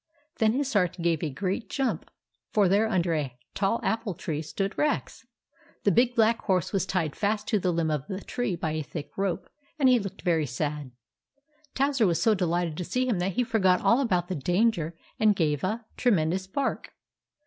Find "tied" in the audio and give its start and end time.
6.87-7.15